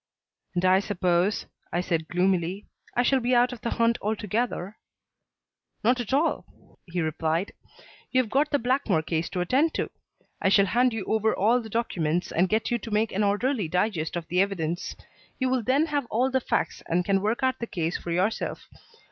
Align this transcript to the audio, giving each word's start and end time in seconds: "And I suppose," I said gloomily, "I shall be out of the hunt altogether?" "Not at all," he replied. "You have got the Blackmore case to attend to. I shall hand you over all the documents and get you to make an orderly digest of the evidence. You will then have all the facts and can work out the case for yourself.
"And 0.55 0.65
I 0.65 0.79
suppose," 0.79 1.45
I 1.71 1.79
said 1.79 2.07
gloomily, 2.07 2.65
"I 2.95 3.03
shall 3.03 3.19
be 3.19 3.35
out 3.35 3.53
of 3.53 3.61
the 3.61 3.69
hunt 3.69 3.99
altogether?" 4.01 4.77
"Not 5.83 5.99
at 5.99 6.11
all," 6.11 6.47
he 6.87 7.01
replied. 7.01 7.51
"You 8.09 8.23
have 8.23 8.29
got 8.31 8.49
the 8.49 8.57
Blackmore 8.57 9.03
case 9.03 9.29
to 9.29 9.41
attend 9.41 9.75
to. 9.75 9.91
I 10.41 10.49
shall 10.49 10.65
hand 10.65 10.91
you 10.91 11.05
over 11.05 11.35
all 11.35 11.61
the 11.61 11.69
documents 11.69 12.31
and 12.31 12.49
get 12.49 12.71
you 12.71 12.79
to 12.79 12.89
make 12.89 13.11
an 13.11 13.21
orderly 13.23 13.67
digest 13.67 14.15
of 14.15 14.27
the 14.27 14.41
evidence. 14.41 14.95
You 15.37 15.49
will 15.49 15.61
then 15.61 15.85
have 15.85 16.07
all 16.07 16.31
the 16.31 16.41
facts 16.41 16.81
and 16.87 17.05
can 17.05 17.21
work 17.21 17.43
out 17.43 17.59
the 17.59 17.67
case 17.67 17.99
for 17.99 18.09
yourself. 18.09 18.65